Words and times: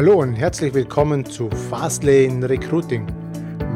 Hallo 0.00 0.14
und 0.14 0.32
herzlich 0.32 0.72
willkommen 0.72 1.26
zu 1.26 1.50
Fastlane 1.50 2.48
Recruiting. 2.48 3.06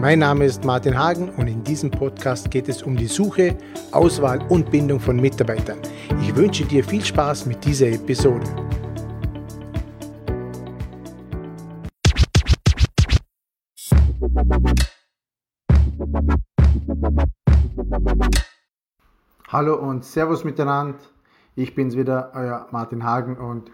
Mein 0.01 0.21
Name 0.21 0.47
ist 0.47 0.65
Martin 0.65 0.99
Hagen 0.99 1.29
und 1.29 1.49
in 1.49 1.63
diesem 1.63 1.91
Podcast 1.91 2.51
geht 2.51 2.67
es 2.71 2.83
um 2.83 2.97
die 2.97 3.09
Suche, 3.09 3.59
Auswahl 3.93 4.41
und 4.49 4.71
Bindung 4.71 4.99
von 4.99 5.17
Mitarbeitern. 5.17 5.77
Ich 6.23 6.35
wünsche 6.35 6.65
dir 6.65 6.83
viel 6.83 7.05
Spaß 7.05 7.45
mit 7.45 7.63
dieser 7.63 7.89
Episode. 7.89 8.47
Hallo 19.49 19.75
und 19.75 20.07
Servus 20.07 20.43
miteinander. 20.43 20.97
Ich 21.55 21.75
bin's 21.75 21.99
wieder, 21.99 22.33
euer 22.35 22.67
Martin 22.71 23.05
Hagen 23.05 23.37
und 23.37 23.71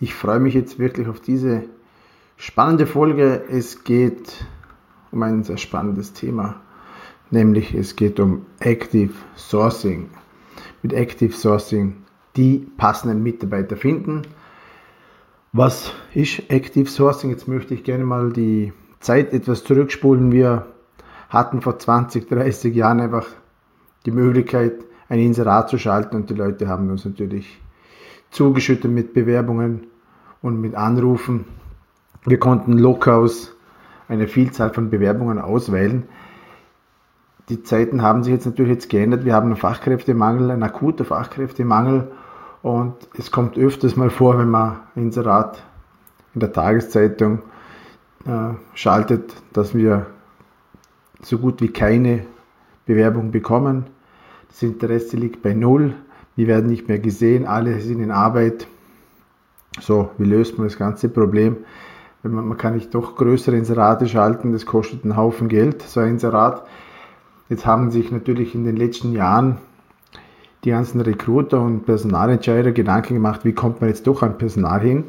ich 0.00 0.12
freue 0.14 0.40
mich 0.40 0.54
jetzt 0.54 0.80
wirklich 0.80 1.06
auf 1.06 1.20
diese 1.20 1.62
Spannende 2.44 2.88
Folge, 2.88 3.44
es 3.48 3.84
geht 3.84 4.44
um 5.12 5.22
ein 5.22 5.44
sehr 5.44 5.58
spannendes 5.58 6.12
Thema, 6.12 6.56
nämlich 7.30 7.72
es 7.72 7.94
geht 7.94 8.18
um 8.18 8.46
Active 8.58 9.12
Sourcing. 9.36 10.08
Mit 10.82 10.92
Active 10.92 11.32
Sourcing 11.32 11.98
die 12.34 12.66
passenden 12.76 13.22
Mitarbeiter 13.22 13.76
finden. 13.76 14.22
Was 15.52 15.92
ist 16.14 16.50
Active 16.50 16.90
Sourcing? 16.90 17.30
Jetzt 17.30 17.46
möchte 17.46 17.74
ich 17.74 17.84
gerne 17.84 18.04
mal 18.04 18.32
die 18.32 18.72
Zeit 18.98 19.32
etwas 19.32 19.62
zurückspulen. 19.62 20.32
Wir 20.32 20.66
hatten 21.28 21.60
vor 21.60 21.78
20, 21.78 22.28
30 22.28 22.74
Jahren 22.74 22.98
einfach 22.98 23.28
die 24.04 24.10
Möglichkeit, 24.10 24.80
ein 25.08 25.20
Inserat 25.20 25.68
zu 25.68 25.78
schalten 25.78 26.16
und 26.16 26.28
die 26.28 26.34
Leute 26.34 26.66
haben 26.66 26.90
uns 26.90 27.04
natürlich 27.04 27.60
zugeschüttet 28.32 28.90
mit 28.90 29.14
Bewerbungen 29.14 29.86
und 30.40 30.60
mit 30.60 30.74
Anrufen 30.74 31.44
wir 32.24 32.38
konnten 32.38 32.78
locker 32.78 33.16
aus 33.16 33.54
eine 34.08 34.28
Vielzahl 34.28 34.72
von 34.72 34.90
Bewerbungen 34.90 35.38
auswählen. 35.38 36.04
Die 37.48 37.62
Zeiten 37.62 38.02
haben 38.02 38.22
sich 38.22 38.32
jetzt 38.32 38.46
natürlich 38.46 38.72
jetzt 38.72 38.88
geändert. 38.88 39.24
Wir 39.24 39.34
haben 39.34 39.46
einen 39.46 39.56
Fachkräftemangel, 39.56 40.50
einen 40.50 40.62
akuten 40.62 41.04
Fachkräftemangel. 41.04 42.12
Und 42.62 42.94
es 43.18 43.30
kommt 43.32 43.58
öfters 43.58 43.96
mal 43.96 44.10
vor, 44.10 44.38
wenn 44.38 44.50
man 44.50 44.80
Inserat 44.94 45.62
in 46.34 46.40
der 46.40 46.52
Tageszeitung 46.52 47.40
äh, 48.24 48.54
schaltet, 48.74 49.34
dass 49.52 49.74
wir 49.74 50.06
so 51.20 51.38
gut 51.38 51.60
wie 51.60 51.68
keine 51.68 52.24
Bewerbung 52.86 53.32
bekommen. 53.32 53.86
Das 54.48 54.62
Interesse 54.62 55.16
liegt 55.16 55.42
bei 55.42 55.54
Null. 55.54 55.94
Wir 56.36 56.46
werden 56.46 56.70
nicht 56.70 56.88
mehr 56.88 56.98
gesehen, 56.98 57.46
alle 57.46 57.80
sind 57.80 58.00
in 58.00 58.10
Arbeit. 58.10 58.66
So, 59.80 60.10
wie 60.18 60.24
löst 60.24 60.58
man 60.58 60.68
das 60.68 60.78
ganze 60.78 61.08
Problem? 61.08 61.56
Man, 62.22 62.48
man 62.48 62.58
kann 62.58 62.74
nicht 62.74 62.94
doch 62.94 63.16
größere 63.16 63.56
Inserate 63.56 64.06
schalten, 64.06 64.52
das 64.52 64.66
kostet 64.66 65.04
einen 65.04 65.16
Haufen 65.16 65.48
Geld, 65.48 65.82
so 65.82 66.00
ein 66.00 66.10
Inserat. 66.10 66.66
Jetzt 67.48 67.66
haben 67.66 67.90
sich 67.90 68.10
natürlich 68.10 68.54
in 68.54 68.64
den 68.64 68.76
letzten 68.76 69.12
Jahren 69.12 69.58
die 70.64 70.70
ganzen 70.70 71.00
Recruiter 71.00 71.60
und 71.60 71.84
Personalentscheider 71.84 72.72
Gedanken 72.72 73.14
gemacht, 73.14 73.44
wie 73.44 73.52
kommt 73.52 73.80
man 73.80 73.90
jetzt 73.90 74.06
doch 74.06 74.22
an 74.22 74.38
Personal 74.38 74.80
hin. 74.80 75.04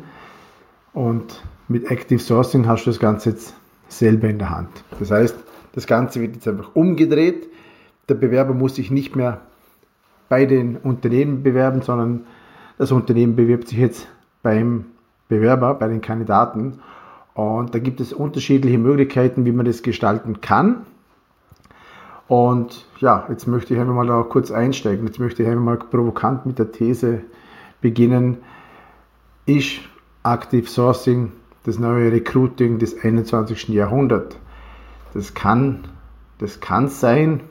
Und 0.93 1.43
mit 1.67 1.89
Active 1.89 2.19
Sourcing 2.19 2.67
hast 2.67 2.85
du 2.85 2.89
das 2.89 2.99
Ganze 2.99 3.29
jetzt 3.29 3.55
selber 3.87 4.27
in 4.27 4.39
der 4.39 4.49
Hand. 4.49 4.83
Das 4.99 5.11
heißt, 5.11 5.35
das 5.73 5.87
Ganze 5.87 6.21
wird 6.21 6.35
jetzt 6.35 6.47
einfach 6.47 6.75
umgedreht. 6.75 7.47
Der 8.09 8.15
Bewerber 8.15 8.53
muss 8.53 8.75
sich 8.75 8.91
nicht 8.91 9.15
mehr 9.15 9.41
bei 10.29 10.45
den 10.45 10.77
Unternehmen 10.77 11.43
bewerben, 11.43 11.81
sondern 11.81 12.25
das 12.77 12.91
Unternehmen 12.91 13.35
bewirbt 13.35 13.67
sich 13.67 13.77
jetzt 13.77 14.07
beim 14.41 14.85
Bewerber, 15.29 15.75
bei 15.75 15.87
den 15.87 16.01
Kandidaten 16.01 16.79
und 17.33 17.73
da 17.73 17.79
gibt 17.79 17.99
es 17.99 18.13
unterschiedliche 18.13 18.77
Möglichkeiten, 18.77 19.45
wie 19.45 19.51
man 19.51 19.65
das 19.65 19.81
gestalten 19.81 20.41
kann. 20.41 20.85
Und 22.27 22.85
ja, 22.99 23.25
jetzt 23.29 23.47
möchte 23.47 23.73
ich 23.73 23.79
einfach 23.79 23.93
mal 23.93 24.07
da 24.07 24.23
kurz 24.23 24.51
einsteigen. 24.51 25.05
Jetzt 25.07 25.19
möchte 25.19 25.43
ich 25.43 25.49
einfach 25.49 25.63
mal 25.63 25.77
provokant 25.77 26.45
mit 26.45 26.59
der 26.59 26.71
These 26.71 27.21
beginnen. 27.81 28.37
Ist 29.45 29.81
Active 30.23 30.67
Sourcing 30.67 31.31
das 31.63 31.79
neue 31.79 32.11
Recruiting 32.11 32.79
des 32.79 33.03
21. 33.03 33.69
Jahrhunderts? 33.69 34.37
Das 35.13 35.33
kann, 35.33 35.87
das 36.37 36.59
kann 36.59 36.87
sein, 36.87 37.41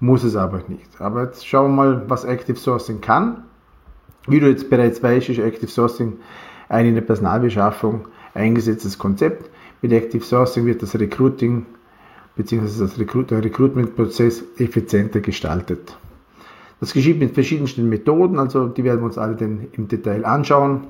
muss 0.00 0.24
es 0.24 0.34
aber 0.34 0.62
nicht. 0.68 1.00
Aber 1.00 1.24
jetzt 1.24 1.46
schauen 1.46 1.76
wir 1.76 1.84
mal, 1.84 2.10
was 2.10 2.24
Active 2.24 2.58
Sourcing 2.58 3.00
kann. 3.00 3.44
Wie 4.26 4.40
du 4.40 4.48
jetzt 4.48 4.70
bereits 4.70 5.02
weißt, 5.02 5.28
ist 5.28 5.38
Active 5.38 5.70
Sourcing 5.70 6.18
eine 6.68 7.02
Personalbeschaffung 7.02 8.08
eingesetztes 8.34 8.98
Konzept. 8.98 9.50
Mit 9.80 9.92
Active 9.92 10.24
Sourcing 10.24 10.66
wird 10.66 10.82
das 10.82 10.98
Recruiting 10.98 11.66
bzw. 12.36 12.80
Das 12.80 12.98
Recruit 12.98 13.30
der 13.30 13.44
Recruitment-Prozess 13.44 14.44
effizienter 14.58 15.20
gestaltet. 15.20 15.96
Das 16.80 16.92
geschieht 16.92 17.18
mit 17.18 17.34
verschiedensten 17.34 17.88
Methoden, 17.88 18.38
also 18.38 18.66
die 18.68 18.82
werden 18.84 19.00
wir 19.00 19.06
uns 19.06 19.18
alle 19.18 19.36
dann 19.36 19.68
im 19.72 19.88
Detail 19.88 20.24
anschauen. 20.24 20.88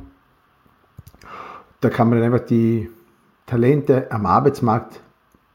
Da 1.80 1.90
kann 1.90 2.08
man 2.08 2.22
einfach 2.22 2.46
die 2.46 2.88
Talente 3.46 4.10
am 4.10 4.24
Arbeitsmarkt 4.24 5.00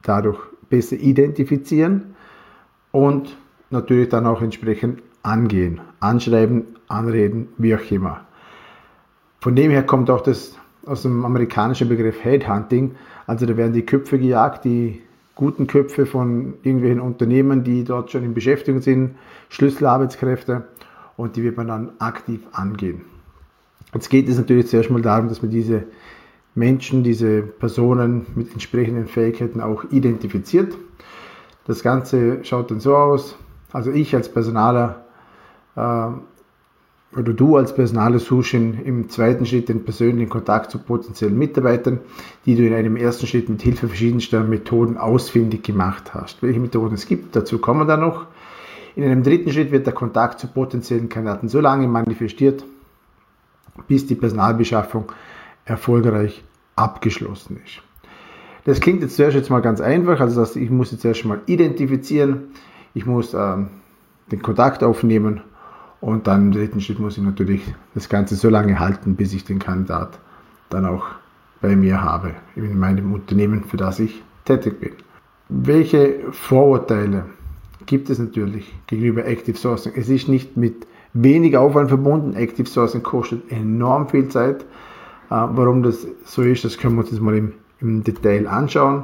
dadurch 0.04 0.40
besser 0.70 0.98
identifizieren 0.98 2.16
und 2.92 3.38
natürlich 3.70 4.10
dann 4.10 4.28
auch 4.28 4.42
entsprechend 4.42 5.02
angehen, 5.24 5.82
anschreiben, 6.00 6.66
anreden, 6.88 7.50
wie 7.58 7.76
auch 7.76 7.92
immer. 7.92 8.22
Von 9.40 9.56
dem 9.56 9.72
her 9.72 9.84
kommt 9.84 10.10
auch 10.10 10.22
das 10.22 10.58
aus 10.88 11.04
dem 11.04 11.26
amerikanischen 11.26 11.90
Begriff 11.90 12.24
Headhunting. 12.24 12.96
Also 13.26 13.46
da 13.46 13.58
werden 13.58 13.74
die 13.74 13.86
Köpfe 13.86 14.18
gejagt, 14.18 14.66
die 14.66 15.02
guten 15.36 15.68
Köpfe 15.68 16.06
von 16.06 16.56
irgendwelchen 16.64 17.00
Unternehmen, 17.00 17.64
die 17.64 17.84
dort 17.84 18.12
schon 18.12 18.24
in 18.24 18.34
Beschäftigung 18.34 18.82
sind, 18.82 19.16
Schlüsselarbeitskräfte 19.50 20.68
und 21.16 21.36
die 21.36 21.44
wird 21.44 21.58
man 21.58 21.68
dann 21.68 21.92
aktiv 22.00 22.42
angehen. 22.52 23.02
Jetzt 23.94 24.10
geht 24.10 24.28
es 24.28 24.38
natürlich 24.38 24.68
zuerst 24.68 24.90
mal 24.90 25.02
darum, 25.02 25.30
dass 25.30 25.42
man 25.42 25.52
diese 25.52 25.84
Menschen, 26.56 27.04
diese 27.04 27.42
Personen 27.42 28.26
mit 28.36 28.52
entsprechenden 28.52 29.08
Fähigkeiten 29.08 29.62
auch 29.62 29.84
identifiziert. 29.92 30.76
Das 31.66 31.84
Ganze 31.84 32.44
schaut 32.44 32.72
dann 32.72 32.80
so 32.80 32.96
aus. 32.96 33.36
Also 33.72 33.92
ich 33.92 34.16
als 34.16 34.30
Personaler 34.30 35.06
äh, 35.76 36.08
oder 37.16 37.34
du 37.34 37.56
als 37.56 37.74
Personaler 37.74 38.20
suchst 38.20 38.54
im 38.54 39.10
zweiten 39.10 39.46
Schritt 39.46 39.70
den 39.70 39.86
persönlichen 39.86 40.30
Kontakt 40.30 40.72
zu 40.72 40.78
potenziellen 40.78 41.38
Mitarbeitern, 41.38 42.00
die 42.46 42.56
du 42.56 42.68
in 42.68 42.74
einem 42.74 42.98
ersten 42.98 43.28
Schritt 43.28 43.50
mit 43.50 43.62
Hilfe 43.62 43.88
verschiedenster 43.88 44.44
Methoden 44.44 44.98
ausfindig 44.98 45.64
gemacht 45.64 46.14
hast. 46.14 46.44
Welche 46.44 46.60
Methoden 46.60 46.96
es 46.96 47.08
gibt, 47.08 47.36
dazu 47.36 47.60
kommen 47.60 47.82
wir 47.82 47.86
dann 47.86 48.02
noch. 48.02 48.26
In 48.96 49.04
einem 49.04 49.24
dritten 49.24 49.52
Schritt 49.52 49.72
wird 49.72 49.86
der 49.86 49.94
Kontakt 49.94 50.40
zu 50.40 50.48
potenziellen 50.48 51.08
Kandidaten 51.08 51.48
so 51.48 51.62
lange 51.62 51.88
manifestiert, 51.88 52.66
bis 53.88 54.06
die 54.08 54.16
Personalbeschaffung 54.16 55.12
erfolgreich 55.66 56.44
abgeschlossen 56.76 57.62
ist. 57.64 57.82
Das 58.66 58.82
klingt 58.82 59.02
jetzt 59.02 59.16
zuerst 59.16 59.36
jetzt 59.36 59.50
mal 59.50 59.62
ganz 59.62 59.80
einfach, 59.80 60.20
also 60.20 60.42
dass 60.42 60.56
ich 60.56 60.70
muss 60.70 60.92
jetzt 60.92 61.06
erst 61.06 61.24
mal 61.26 61.40
identifizieren, 61.46 62.50
ich 62.94 63.06
muss 63.06 63.34
ähm, 63.34 63.68
den 64.32 64.42
Kontakt 64.42 64.84
aufnehmen 64.84 65.42
und 66.02 66.28
dann 66.28 66.48
im 66.48 66.52
dritten 66.52 66.82
Schritt 66.82 67.00
muss 67.00 67.18
ich 67.18 67.24
natürlich 67.24 67.62
das 67.94 68.10
Ganze 68.10 68.36
so 68.36 68.50
lange 68.50 68.80
halten, 68.80 69.16
bis 69.16 69.34
ich 69.34 69.46
den 69.46 69.60
Kandidat 69.60 70.20
dann 70.70 70.86
auch 70.86 71.06
bei 71.62 71.76
mir 71.76 72.04
habe, 72.04 72.34
in 72.56 72.78
meinem 72.78 73.14
Unternehmen, 73.14 73.64
für 73.64 73.78
das 73.78 74.00
ich 74.00 74.22
tätig 74.46 74.80
bin. 74.80 74.92
Welche 75.50 76.32
Vorurteile 76.32 77.26
gibt 77.86 78.10
es 78.10 78.20
natürlich 78.20 78.74
gegenüber 78.86 79.26
Active 79.26 79.58
Sourcing? 79.58 79.94
Es 79.96 80.10
ist 80.10 80.28
nicht 80.28 80.58
mit 80.58 80.86
wenig 81.14 81.58
Aufwand 81.58 81.90
verbunden. 81.90 82.36
Active 82.36 82.68
Sourcing 82.68 83.02
kostet 83.02 83.52
enorm 83.52 84.08
viel 84.10 84.28
Zeit. 84.28 84.62
Äh, 84.62 84.66
warum 85.30 85.84
das 85.84 86.06
so 86.26 86.44
ist, 86.44 86.64
das 86.64 86.78
können 86.78 86.96
wir 86.96 87.02
uns 87.02 87.12
jetzt 87.12 87.22
mal 87.22 87.36
im, 87.36 87.54
im 87.80 88.04
Detail 88.04 88.48
anschauen. 88.48 89.04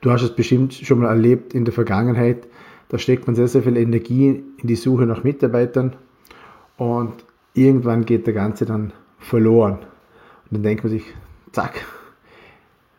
Du 0.00 0.10
hast 0.10 0.22
es 0.22 0.34
bestimmt 0.34 0.74
schon 0.74 1.00
mal 1.00 1.08
erlebt 1.08 1.54
in 1.54 1.64
der 1.64 1.74
Vergangenheit, 1.74 2.48
da 2.90 2.98
steckt 2.98 3.26
man 3.26 3.36
sehr, 3.36 3.48
sehr 3.48 3.62
viel 3.62 3.76
Energie 3.76 4.42
in 4.56 4.66
die 4.66 4.74
Suche 4.74 5.06
nach 5.06 5.22
Mitarbeitern 5.22 5.94
und 6.76 7.12
irgendwann 7.54 8.04
geht 8.04 8.26
der 8.26 8.34
Ganze 8.34 8.66
dann 8.66 8.92
verloren. 9.18 9.74
Und 9.74 10.52
dann 10.52 10.62
denkt 10.64 10.82
man 10.82 10.90
sich, 10.90 11.04
zack, 11.52 11.84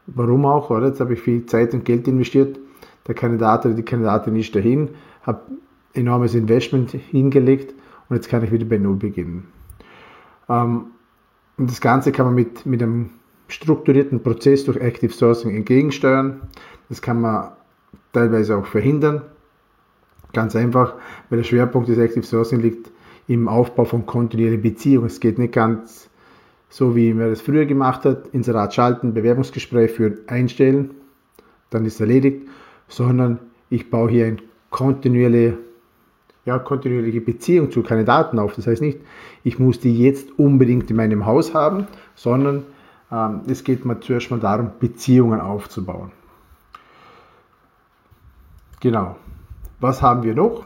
warum 0.08 0.46
auch, 0.46 0.70
oder? 0.70 0.88
Jetzt 0.88 1.02
habe 1.02 1.14
ich 1.14 1.20
viel 1.20 1.46
Zeit 1.46 1.74
und 1.74 1.84
Geld 1.84 2.08
investiert, 2.08 2.58
der 3.06 3.16
Kandidat 3.16 3.66
oder 3.66 3.76
die 3.76 3.84
Kandidatin 3.84 4.36
ist 4.38 4.56
dahin, 4.56 4.90
habe 5.24 5.42
enormes 5.94 6.36
Investment 6.36 6.92
hingelegt 6.92 7.74
und 8.08 8.16
jetzt 8.16 8.30
kann 8.30 8.44
ich 8.46 8.52
wieder 8.52 8.66
bei 8.66 8.78
Null 8.78 8.96
beginnen. 8.96 9.48
Ähm, 10.48 10.86
und 11.58 11.70
das 11.70 11.82
Ganze 11.82 12.14
kann 12.14 12.28
man 12.28 12.36
mit, 12.36 12.66
mit 12.66 12.82
einem 12.82 13.10
strukturierten 13.50 14.24
Prozess 14.24 14.64
durch 14.64 14.78
Active 14.78 15.12
Sourcing 15.12 15.54
entgegensteuern. 15.54 16.42
Das 16.88 17.02
kann 17.02 17.20
man 17.20 17.52
teilweise 18.14 18.56
auch 18.56 18.66
verhindern. 18.66 19.24
Ganz 20.34 20.56
einfach, 20.56 20.94
weil 21.30 21.40
der 21.40 21.44
Schwerpunkt 21.44 21.90
des 21.90 21.98
Active 21.98 22.24
Sourcing 22.24 22.62
liegt 22.62 22.90
im 23.28 23.48
Aufbau 23.48 23.86
von 23.86 24.06
kontinuierlichen 24.06 24.62
Beziehungen. 24.62 25.08
Es 25.08 25.20
geht 25.20 25.38
nicht 25.38 25.54
ganz 25.54 26.10
so 26.72 26.96
wie 26.96 27.14
man 27.14 27.30
das 27.30 27.42
früher 27.42 27.66
gemacht 27.66 28.06
hat, 28.06 28.30
Inserat 28.32 28.74
schalten, 28.74 29.14
Bewerbungsgespräch 29.14 29.92
führen, 29.92 30.20
einstellen, 30.28 30.92
dann 31.70 31.86
ist 31.86 32.00
erledigt, 32.00 32.48
sondern 32.88 33.40
ich 33.70 33.90
baue 33.90 34.10
hier 34.10 34.26
eine 34.26 34.38
kontinuierliche, 34.70 35.58
ja, 36.46 36.58
kontinuierliche 36.58 37.22
Beziehung 37.22 37.72
zu 37.72 37.84
Kandidaten 37.84 38.40
auf. 38.40 38.56
Das 38.56 38.68
heißt 38.68 38.82
nicht, 38.82 39.00
ich 39.44 39.60
muss 39.60 39.80
die 39.80 39.98
jetzt 40.02 40.40
unbedingt 40.40 40.90
in 40.90 40.96
meinem 40.96 41.26
Haus 41.26 41.54
haben, 41.54 41.88
sondern 42.16 42.64
ähm, 43.12 43.42
es 43.48 43.66
geht 43.66 43.86
mir 43.86 44.00
zuerst 44.00 44.32
mal 44.32 44.40
darum, 44.40 44.72
Beziehungen 44.80 45.42
aufzubauen. 45.42 46.12
Genau. 48.80 49.18
Was 49.82 50.04
haben 50.04 50.22
wir 50.22 50.36
noch? 50.36 50.66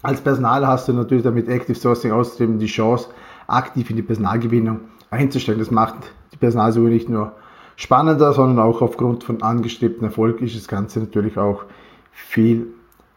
Als 0.00 0.22
Personal 0.22 0.66
hast 0.66 0.88
du 0.88 0.94
natürlich 0.94 1.22
damit 1.22 1.48
Active 1.48 1.78
Sourcing 1.78 2.12
außerdem 2.12 2.58
die 2.58 2.66
Chance, 2.66 3.10
aktiv 3.46 3.90
in 3.90 3.96
die 3.96 4.02
Personalgewinnung 4.02 4.80
einzustellen. 5.10 5.58
Das 5.58 5.70
macht 5.70 5.96
die 6.32 6.38
Personalsuche 6.38 6.88
nicht 6.88 7.10
nur 7.10 7.32
spannender, 7.76 8.32
sondern 8.32 8.64
auch 8.64 8.80
aufgrund 8.80 9.22
von 9.22 9.42
angestrebtem 9.42 10.04
Erfolg 10.04 10.40
ist 10.40 10.56
das 10.56 10.66
Ganze 10.66 11.00
natürlich 11.00 11.36
auch 11.36 11.64
viel 12.10 12.68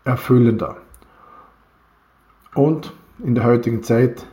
erfüllender. 0.04 0.78
Und 2.54 2.92
in 3.24 3.36
der 3.36 3.46
heutigen 3.46 3.84
Zeit, 3.84 4.26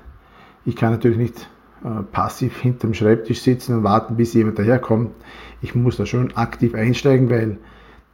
ich 0.65 0.75
kann 0.75 0.91
natürlich 0.91 1.19
nicht 1.19 1.49
äh, 1.85 2.03
passiv 2.11 2.61
hinter 2.61 2.89
dem 2.89 2.95
Schreibtisch 2.95 3.41
sitzen 3.41 3.79
und 3.79 3.85
warten, 3.85 4.17
bis 4.17 4.35
jemand 4.35 4.59
daherkommt. 4.59 5.13
Ich 5.61 5.77
muss 5.77 5.97
da 5.97 6.07
schon 6.07 6.37
aktiv 6.37 6.75
einsteigen, 6.75 7.31
weil 7.31 7.59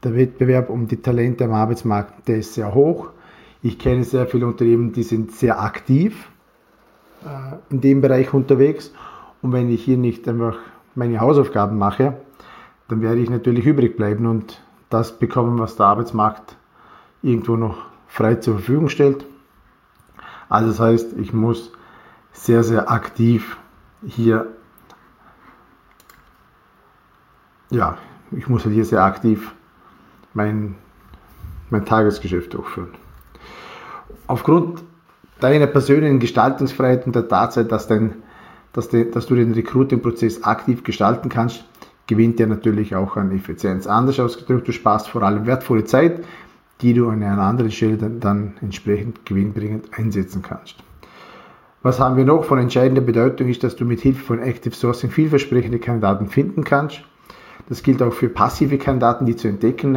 der 0.02 0.14
Wettbewerb 0.14 0.70
um 0.70 0.86
die 0.86 1.00
Talente 1.00 1.44
am 1.44 1.52
Arbeitsmarkt, 1.52 2.28
der 2.28 2.38
ist 2.38 2.54
sehr 2.54 2.74
hoch. 2.74 3.10
Ich 3.62 3.78
kenne 3.78 4.04
sehr 4.04 4.26
viele 4.26 4.46
Unternehmen, 4.46 4.92
die 4.92 5.02
sind 5.02 5.32
sehr 5.32 5.60
aktiv 5.60 6.30
äh, 7.24 7.56
in 7.70 7.80
dem 7.80 8.00
Bereich 8.00 8.32
unterwegs. 8.32 8.92
Und 9.42 9.52
wenn 9.52 9.70
ich 9.70 9.84
hier 9.84 9.96
nicht 9.96 10.28
einfach 10.28 10.56
meine 10.94 11.20
Hausaufgaben 11.20 11.78
mache, 11.78 12.16
dann 12.88 13.02
werde 13.02 13.20
ich 13.20 13.30
natürlich 13.30 13.66
übrig 13.66 13.96
bleiben 13.96 14.26
und 14.26 14.62
das 14.90 15.18
bekommen, 15.18 15.58
was 15.58 15.76
der 15.76 15.86
Arbeitsmarkt 15.86 16.56
irgendwo 17.22 17.56
noch 17.56 17.86
frei 18.06 18.36
zur 18.36 18.54
Verfügung 18.54 18.88
stellt. 18.88 19.26
Also 20.48 20.68
das 20.68 20.80
heißt, 20.80 21.18
ich 21.18 21.32
muss 21.32 21.72
sehr, 22.32 22.62
sehr 22.62 22.90
aktiv 22.90 23.58
hier, 24.06 24.46
ja, 27.70 27.98
ich 28.30 28.48
muss 28.48 28.64
halt 28.64 28.74
hier 28.74 28.84
sehr 28.84 29.04
aktiv 29.04 29.54
mein, 30.38 30.76
mein 31.68 31.84
Tagesgeschäft 31.84 32.54
durchführen. 32.54 32.94
Aufgrund 34.26 34.82
deiner 35.40 35.66
persönlichen 35.66 36.20
Gestaltungsfreiheit 36.20 37.06
und 37.06 37.14
der 37.14 37.28
Tatsache, 37.28 37.66
dass, 37.66 37.88
dein, 37.88 38.14
dass, 38.72 38.88
de, 38.88 39.10
dass 39.10 39.26
du 39.26 39.34
den 39.34 39.52
Recruiting-Prozess 39.52 40.44
aktiv 40.44 40.84
gestalten 40.84 41.28
kannst, 41.28 41.64
gewinnt 42.06 42.40
er 42.40 42.46
natürlich 42.46 42.94
auch 42.94 43.16
an 43.16 43.32
Effizienz. 43.32 43.86
Anders 43.86 44.18
ausgedrückt, 44.20 44.68
du 44.68 44.72
sparst 44.72 45.08
vor 45.08 45.22
allem 45.22 45.46
wertvolle 45.46 45.84
Zeit, 45.84 46.24
die 46.80 46.94
du 46.94 47.08
an 47.08 47.22
einer 47.22 47.42
anderen 47.42 47.70
Stelle 47.70 47.96
dann, 47.96 48.20
dann 48.20 48.54
entsprechend 48.62 49.26
gewinnbringend 49.26 49.98
einsetzen 49.98 50.42
kannst. 50.42 50.76
Was 51.82 52.00
haben 52.00 52.16
wir 52.16 52.24
noch 52.24 52.44
von 52.44 52.58
entscheidender 52.58 53.02
Bedeutung 53.02 53.48
ist, 53.48 53.62
dass 53.62 53.76
du 53.76 53.84
mit 53.84 54.00
Hilfe 54.00 54.22
von 54.22 54.40
Active 54.40 54.74
Sourcing 54.74 55.10
vielversprechende 55.10 55.78
Kandidaten 55.78 56.28
finden 56.28 56.64
kannst. 56.64 57.02
Das 57.68 57.82
gilt 57.82 58.02
auch 58.02 58.12
für 58.12 58.28
passive 58.28 58.78
Kandidaten, 58.78 59.26
die 59.26 59.36
zu 59.36 59.48
entdecken 59.48 59.92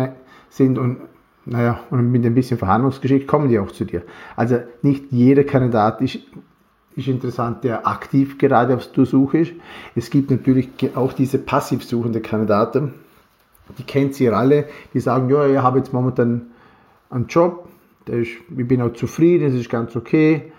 sind 0.51 0.77
und 0.77 0.97
naja, 1.45 1.79
und 1.89 2.11
mit 2.11 2.23
ein 2.23 2.35
bisschen 2.35 2.59
Verhandlungsgeschick 2.59 3.27
kommen 3.27 3.49
die 3.49 3.57
auch 3.57 3.71
zu 3.71 3.85
dir. 3.85 4.03
Also 4.35 4.59
nicht 4.83 5.05
jeder 5.11 5.43
Kandidat 5.43 5.99
ist, 6.01 6.19
ist 6.95 7.07
interessant, 7.07 7.63
der 7.63 7.87
aktiv 7.87 8.37
gerade 8.37 8.75
auf 8.75 8.91
der 8.91 9.05
Suche 9.05 9.39
ist. 9.39 9.53
Es 9.95 10.11
gibt 10.11 10.29
natürlich 10.29 10.69
auch 10.93 11.13
diese 11.13 11.39
passiv 11.39 11.83
suchende 11.83 12.21
Kandidaten, 12.21 12.93
die 13.77 13.83
kennt 13.83 14.19
ihr 14.19 14.35
alle, 14.35 14.67
die 14.93 14.99
sagen, 14.99 15.29
ja, 15.29 15.47
ich 15.47 15.57
habe 15.57 15.79
jetzt 15.79 15.93
momentan 15.93 16.47
einen 17.09 17.27
Job, 17.27 17.67
ist, 18.05 18.31
ich 18.55 18.67
bin 18.67 18.81
auch 18.81 18.93
zufrieden, 18.93 19.47
es 19.47 19.53
ist 19.53 19.69
ganz 19.69 19.95
okay, 19.95 20.51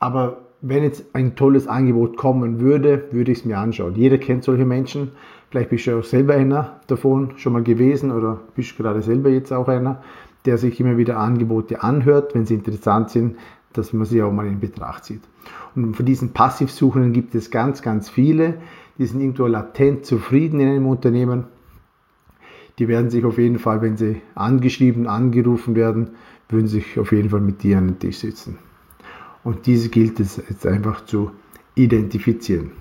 aber 0.00 0.38
wenn 0.66 0.82
jetzt 0.82 1.04
ein 1.14 1.36
tolles 1.36 1.68
Angebot 1.68 2.16
kommen 2.16 2.58
würde, 2.58 3.04
würde 3.10 3.32
ich 3.32 3.40
es 3.40 3.44
mir 3.44 3.58
anschauen. 3.58 3.96
Jeder 3.96 4.16
kennt 4.16 4.44
solche 4.44 4.64
Menschen. 4.64 5.12
Vielleicht 5.50 5.68
bist 5.68 5.86
du 5.86 5.98
auch 5.98 6.04
selber 6.04 6.34
einer 6.34 6.80
davon 6.86 7.34
schon 7.36 7.52
mal 7.52 7.62
gewesen 7.62 8.10
oder 8.10 8.40
bist 8.54 8.74
gerade 8.78 9.02
selber 9.02 9.28
jetzt 9.28 9.52
auch 9.52 9.68
einer, 9.68 10.02
der 10.46 10.56
sich 10.56 10.80
immer 10.80 10.96
wieder 10.96 11.18
Angebote 11.18 11.82
anhört, 11.82 12.34
wenn 12.34 12.46
sie 12.46 12.54
interessant 12.54 13.10
sind, 13.10 13.36
dass 13.74 13.92
man 13.92 14.06
sie 14.06 14.22
auch 14.22 14.32
mal 14.32 14.46
in 14.46 14.58
Betracht 14.58 15.04
zieht. 15.04 15.20
Und 15.74 15.94
von 15.94 16.06
diesen 16.06 16.32
Passivsuchenden 16.32 17.12
gibt 17.12 17.34
es 17.34 17.50
ganz, 17.50 17.82
ganz 17.82 18.08
viele, 18.08 18.54
die 18.96 19.04
sind 19.04 19.20
irgendwo 19.20 19.46
latent 19.46 20.06
zufrieden 20.06 20.60
in 20.60 20.68
einem 20.68 20.86
Unternehmen. 20.86 21.44
Die 22.78 22.88
werden 22.88 23.10
sich 23.10 23.24
auf 23.26 23.36
jeden 23.36 23.58
Fall, 23.58 23.82
wenn 23.82 23.98
sie 23.98 24.22
angeschrieben, 24.34 25.08
angerufen 25.08 25.76
werden, 25.76 26.12
würden 26.48 26.68
sich 26.68 26.98
auf 26.98 27.12
jeden 27.12 27.28
Fall 27.28 27.40
mit 27.40 27.62
dir 27.62 27.76
an 27.76 27.88
den 27.88 27.98
Tisch 27.98 28.18
sitzen. 28.18 28.58
Und 29.44 29.66
diese 29.66 29.90
gilt 29.90 30.18
es 30.20 30.38
jetzt 30.48 30.66
einfach 30.66 31.04
zu 31.04 31.30
identifizieren. 31.74 32.72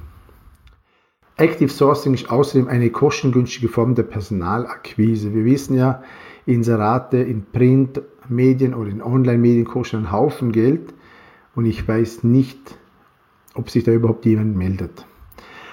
Active 1.36 1.69
Sourcing 1.69 2.13
ist 2.13 2.30
außerdem 2.30 2.68
eine 2.68 2.89
kostengünstige 2.89 3.68
Form 3.68 3.95
der 3.95 4.04
Personalakquise. 4.04 5.33
Wir 5.33 5.45
wissen 5.45 5.75
ja, 5.75 6.04
Inserate 6.45 7.18
in 7.18 7.44
Print, 7.44 8.01
Medien 8.30 8.74
oder 8.74 8.89
in 8.89 9.01
Online-Medien 9.01 9.65
kosten 9.65 9.98
einen 9.98 10.12
Haufen 10.12 10.51
Geld 10.51 10.94
und 11.56 11.65
ich 11.65 11.86
weiß 11.88 12.24
nicht, 12.24 12.77
ob 13.56 13.69
sich 13.69 13.83
da 13.83 13.92
überhaupt 13.92 14.25
jemand 14.25 14.56
meldet. 14.56 15.06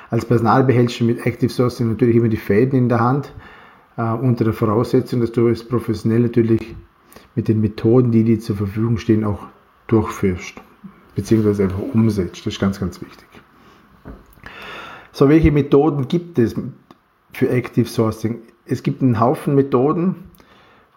Als 0.09 0.25
Personalbehälter 0.25 1.05
mit 1.05 1.25
Active 1.25 1.51
Sourcing 1.51 1.89
natürlich 1.89 2.17
immer 2.17 2.29
die 2.29 2.37
Fäden 2.37 2.77
in 2.77 2.89
der 2.89 3.01
Hand, 3.01 3.33
äh, 3.97 4.13
unter 4.13 4.45
der 4.45 4.55
Voraussetzung, 4.55 5.21
dass 5.21 5.31
du 5.31 5.47
es 5.49 5.63
professionell 5.63 6.21
natürlich 6.21 6.75
mit 7.37 7.47
den 7.47 7.61
Methoden, 7.61 8.11
die 8.11 8.25
dir 8.25 8.41
zur 8.41 8.57
Verfügung 8.57 8.99
stehen, 8.99 9.25
auch 9.25 9.47
durchführst 9.87 10.61
beziehungsweise 11.15 11.65
einfach 11.65 11.83
umsetzt. 11.95 12.47
Das 12.47 12.55
ist 12.55 12.61
ganz, 12.61 12.81
ganz 12.81 13.01
wichtig. 13.01 13.27
So, 15.13 15.29
welche 15.29 15.51
Methoden 15.51 16.09
gibt 16.09 16.39
es 16.39 16.55
für 17.33 17.49
Active 17.49 17.89
Sourcing? 17.89 18.39
Es 18.65 18.83
gibt 18.83 19.03
einen 19.03 19.19
Haufen 19.19 19.55
Methoden 19.55 20.15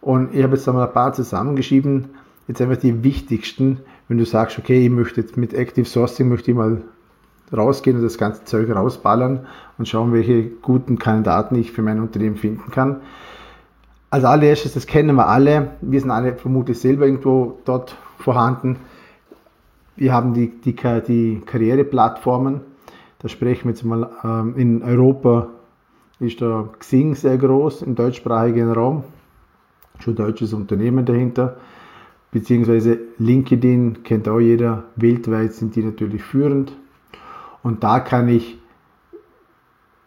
und 0.01 0.33
ich 0.33 0.43
habe 0.43 0.55
jetzt 0.55 0.67
einmal 0.67 0.87
ein 0.87 0.93
paar 0.93 1.13
zusammengeschrieben. 1.13 2.09
Jetzt 2.47 2.61
einfach 2.61 2.77
die 2.77 3.03
wichtigsten, 3.03 3.79
wenn 4.07 4.17
du 4.17 4.25
sagst, 4.25 4.59
okay, 4.59 4.85
ich 4.85 4.91
möchte 4.91 5.21
jetzt 5.21 5.37
mit 5.37 5.53
Active 5.53 5.85
Sourcing 5.85 6.27
möchte 6.27 6.51
ich 6.51 6.57
mal 6.57 6.83
rausgehen 7.55 7.97
und 7.97 8.03
das 8.03 8.17
ganze 8.17 8.43
Zeug 8.45 8.69
rausballern 8.69 9.47
und 9.77 9.87
schauen, 9.87 10.13
welche 10.13 10.43
guten 10.43 10.97
Kandidaten 10.97 11.55
ich 11.55 11.71
für 11.71 11.81
mein 11.81 11.99
Unternehmen 11.99 12.35
finden 12.35 12.71
kann. 12.71 13.01
Als 14.09 14.25
allererstes, 14.25 14.73
das 14.73 14.85
kennen 14.85 15.15
wir 15.15 15.27
alle, 15.27 15.71
wir 15.81 15.99
sind 15.99 16.11
alle 16.11 16.35
vermutlich 16.35 16.79
selber 16.79 17.05
irgendwo 17.05 17.59
dort 17.65 17.95
vorhanden. 18.19 18.77
Wir 19.95 20.13
haben 20.13 20.33
die, 20.33 20.49
die, 20.49 20.75
die 21.07 21.41
Karriereplattformen. 21.45 22.61
Da 23.19 23.29
sprechen 23.29 23.65
wir 23.65 23.71
jetzt 23.71 23.83
mal 23.83 24.09
ähm, 24.23 24.55
in 24.57 24.83
Europa 24.83 25.49
ist 26.19 26.41
da 26.41 26.69
Xing 26.79 27.15
sehr 27.15 27.37
groß 27.37 27.81
im 27.81 27.95
deutschsprachigen 27.95 28.71
Raum. 28.71 29.03
Schon 29.99 30.15
deutsches 30.15 30.53
Unternehmen 30.53 31.05
dahinter. 31.05 31.57
Beziehungsweise 32.31 32.99
LinkedIn 33.19 34.03
kennt 34.03 34.27
auch 34.27 34.39
jeder. 34.39 34.85
Weltweit 34.95 35.53
sind 35.53 35.75
die 35.75 35.83
natürlich 35.83 36.23
führend. 36.23 36.73
Und 37.61 37.83
da 37.83 37.99
kann 37.99 38.27
ich 38.27 38.57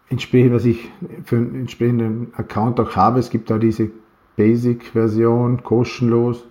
entsprechend, 0.08 0.52
was 0.52 0.64
ich 0.64 0.90
für 1.24 1.36
einen 1.36 1.54
entsprechenden 1.54 2.32
Account 2.36 2.80
auch 2.80 2.96
habe, 2.96 3.20
es 3.20 3.30
gibt 3.30 3.50
da 3.50 3.58
diese 3.58 3.90
Basic-Version, 4.36 5.62
kostenlos. 5.62 6.44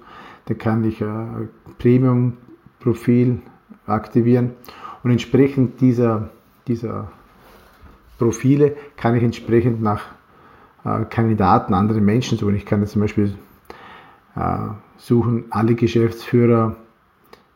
Da 0.46 0.54
kann 0.54 0.84
ich 0.84 1.01
äh, 1.01 1.08
Premium 1.77 2.34
Profil 2.86 3.39
aktivieren 3.88 4.51
und 5.04 5.10
entsprechend 5.10 5.82
dieser, 5.82 6.30
dieser 6.68 7.12
Profile 8.20 8.77
kann 8.96 9.15
ich 9.15 9.24
entsprechend 9.24 9.82
nach 9.82 10.04
äh, 10.84 11.04
Kandidaten, 11.06 11.74
anderen 11.74 12.06
Menschen 12.06 12.38
suchen. 12.38 12.56
Ich 12.56 12.65
kann 12.65 12.86
zum 12.86 13.01
Beispiel 13.01 13.36
äh, 14.36 14.58
suchen, 14.98 15.46
alle 15.50 15.74
Geschäftsführer 15.74 16.75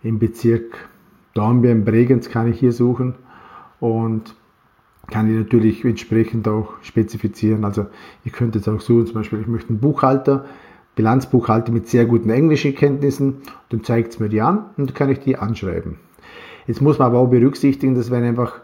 im 0.02 0.18
Bezirk 0.18 0.90
Dornbirn, 1.36 1.86
Bregenz 1.86 2.30
kann 2.30 2.52
ich 2.52 2.60
hier 2.60 2.72
suchen 2.72 3.14
und 3.80 4.36
kann 5.12 5.28
die 5.28 5.34
natürlich 5.34 5.86
entsprechend 5.86 6.48
auch 6.48 6.74
spezifizieren. 6.82 7.66
Also 7.66 7.86
ich 8.26 8.34
könnte 8.34 8.58
jetzt 8.58 8.68
auch 8.68 8.82
suchen, 8.82 9.06
zum 9.06 9.16
Beispiel, 9.16 9.42
ich 9.42 9.48
möchte 9.48 9.70
einen 9.70 9.80
Buchhalter, 9.80 10.46
Bilanzbuchhalter 10.96 11.72
mit 11.72 11.88
sehr 11.88 12.06
guten 12.06 12.30
englischen 12.30 12.76
Kenntnissen, 12.76 13.42
dann 13.70 13.84
zeigt 13.84 14.14
es 14.14 14.20
mir 14.20 14.30
die 14.30 14.42
an 14.42 14.66
und 14.78 14.96
kann 14.96 15.10
ich 15.10 15.20
die 15.20 15.38
anschreiben. 15.38 15.98
Jetzt 16.68 16.82
muss 16.82 17.00
man 17.00 17.08
aber 17.08 17.20
auch 17.20 17.28
berücksichtigen, 17.28 17.96
dass 17.96 18.12
wenn 18.12 18.24
einfach, 18.24 18.60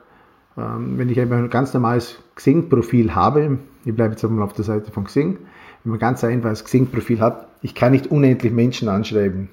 ähm, 0.58 0.98
wenn 0.98 1.10
ich 1.10 1.20
einfach 1.20 1.38
ein 1.38 1.50
ganz 1.50 1.74
normales 1.74 2.20
Xing-Profil 2.36 3.16
habe, 3.16 3.60
ich 3.84 3.96
bleibe 3.96 4.12
jetzt 4.12 4.24
einmal 4.24 4.44
auf 4.44 4.54
der 4.54 4.66
Seite 4.66 4.92
von 4.92 5.06
Xing, 5.06 5.38
wenn 5.84 5.92
man 5.92 6.00
ganz 6.00 6.24
einfach 6.24 6.50
ein 6.50 6.56
Xing-Profil 6.56 7.20
hat, 7.20 7.48
ich 7.62 7.74
kann 7.74 7.92
nicht 7.94 8.08
unendlich 8.08 8.52
Menschen 8.52 8.90
anschreiben. 8.90 9.50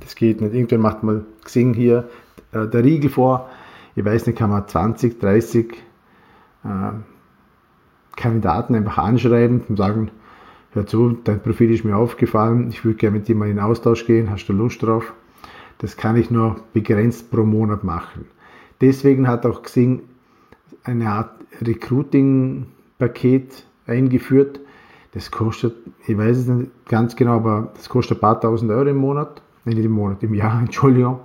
Das 0.00 0.16
geht 0.16 0.40
nicht. 0.40 0.54
Irgendwann 0.54 0.80
macht 0.80 1.02
mal 1.02 1.24
Xing 1.44 1.74
hier 1.74 2.08
äh, 2.52 2.66
der 2.66 2.82
Riegel 2.82 3.10
vor. 3.10 3.50
ich 3.94 4.04
weiß 4.04 4.26
nicht, 4.26 4.38
kann 4.38 4.50
man 4.50 4.66
20, 4.66 5.20
30 5.20 5.72
äh, 6.64 6.68
Kandidaten 8.16 8.74
einfach 8.74 8.98
anschreiben 8.98 9.62
und 9.68 9.76
sagen, 9.76 10.10
hör 10.72 10.86
zu, 10.86 11.18
dein 11.24 11.42
Profil 11.42 11.72
ist 11.72 11.84
mir 11.84 11.96
aufgefallen, 11.96 12.68
ich 12.70 12.84
würde 12.84 12.98
gerne 12.98 13.18
mit 13.18 13.28
dir 13.28 13.34
mal 13.34 13.48
in 13.48 13.60
Austausch 13.60 14.06
gehen, 14.06 14.30
hast 14.30 14.46
du 14.46 14.52
Lust 14.52 14.82
drauf? 14.82 15.12
Das 15.78 15.96
kann 15.96 16.16
ich 16.16 16.30
nur 16.30 16.56
begrenzt 16.72 17.30
pro 17.30 17.44
Monat 17.44 17.84
machen. 17.84 18.26
Deswegen 18.80 19.28
hat 19.28 19.46
auch 19.46 19.62
Xing 19.62 20.02
eine 20.84 21.10
Art 21.10 21.30
Recruiting-Paket 21.60 23.64
eingeführt. 23.86 24.60
Das 25.12 25.30
kostet, 25.30 25.74
ich 26.06 26.16
weiß 26.16 26.38
es 26.38 26.46
nicht 26.46 26.70
ganz 26.88 27.16
genau, 27.16 27.36
aber 27.36 27.72
das 27.74 27.88
kostet 27.88 28.18
ein 28.18 28.20
paar 28.20 28.40
tausend 28.40 28.70
Euro 28.70 28.88
im 28.88 28.96
Monat. 28.96 29.42
Nicht 29.64 29.78
im 29.78 29.92
Monat, 29.92 30.22
im 30.22 30.34
Jahr, 30.34 30.60
Entschuldigung. 30.60 31.20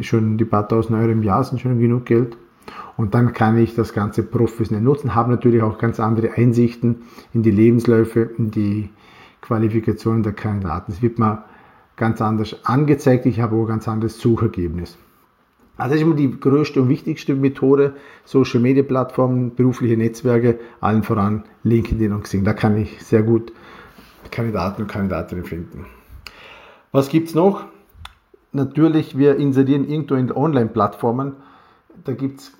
Schon 0.00 0.38
die 0.38 0.44
paar 0.44 0.68
tausend 0.68 0.98
Euro 0.98 1.10
im 1.10 1.22
Jahr 1.22 1.44
sind 1.44 1.60
schon 1.60 1.78
genug 1.78 2.06
Geld. 2.06 2.36
Und 2.96 3.14
dann 3.14 3.32
kann 3.32 3.58
ich 3.58 3.74
das 3.74 3.92
Ganze 3.92 4.22
professionell 4.22 4.82
nutzen, 4.82 5.14
habe 5.14 5.30
natürlich 5.30 5.62
auch 5.62 5.78
ganz 5.78 5.98
andere 5.98 6.32
Einsichten 6.34 7.02
in 7.32 7.42
die 7.42 7.50
Lebensläufe, 7.50 8.20
in 8.36 8.50
die 8.50 8.90
Qualifikationen 9.40 10.22
der 10.22 10.32
Kandidaten. 10.32 10.92
Es 10.92 11.02
wird 11.02 11.18
mir 11.18 11.44
ganz 11.96 12.20
anders 12.20 12.64
angezeigt, 12.64 13.26
ich 13.26 13.40
habe 13.40 13.56
auch 13.56 13.62
ein 13.62 13.68
ganz 13.68 13.88
anderes 13.88 14.18
Suchergebnis. 14.18 14.96
Also 15.76 15.94
das 15.94 16.00
ist 16.00 16.06
immer 16.06 16.14
die 16.14 16.38
größte 16.38 16.82
und 16.82 16.88
wichtigste 16.88 17.34
Methode, 17.34 17.94
Social 18.24 18.60
Media 18.60 18.82
Plattformen, 18.82 19.54
berufliche 19.54 19.96
Netzwerke, 19.96 20.58
allen 20.80 21.02
voran 21.02 21.44
LinkedIn 21.64 22.12
und 22.12 22.24
Xing. 22.24 22.44
Da 22.44 22.52
kann 22.52 22.76
ich 22.76 23.02
sehr 23.02 23.22
gut 23.22 23.52
Kandidaten 24.30 24.82
und 24.82 24.88
Kandidatinnen 24.88 25.44
finden. 25.44 25.86
Was 26.92 27.08
gibt 27.08 27.28
es 27.28 27.34
noch? 27.34 27.64
Natürlich, 28.52 29.16
wir 29.16 29.36
inserieren 29.36 29.88
irgendwo 29.88 30.14
in 30.14 30.30
Online-Plattformen. 30.30 31.32
Da 32.04 32.12
gibt 32.12 32.40
es 32.40 32.52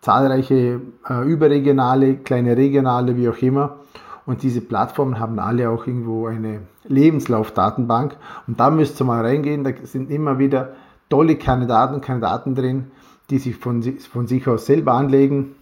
zahlreiche 0.00 0.80
äh, 1.08 1.28
überregionale, 1.28 2.16
kleine 2.16 2.56
regionale, 2.56 3.16
wie 3.16 3.28
auch 3.28 3.38
immer. 3.38 3.80
Und 4.26 4.42
diese 4.42 4.60
Plattformen 4.60 5.18
haben 5.18 5.38
alle 5.38 5.70
auch 5.70 5.86
irgendwo 5.86 6.26
eine 6.26 6.62
Lebenslaufdatenbank. 6.84 8.16
Und 8.46 8.60
da 8.60 8.70
müsst 8.70 9.00
ihr 9.00 9.04
mal 9.04 9.24
reingehen, 9.24 9.64
da 9.64 9.72
sind 9.82 10.10
immer 10.10 10.38
wieder 10.38 10.74
tolle 11.08 11.36
Kandidaten 11.36 11.94
und 11.94 12.04
Kandidaten 12.04 12.54
drin, 12.54 12.92
die 13.30 13.38
sich 13.38 13.56
von, 13.56 13.82
von 13.82 14.26
sich 14.26 14.46
aus 14.48 14.66
selber 14.66 14.92
anlegen 14.92 15.54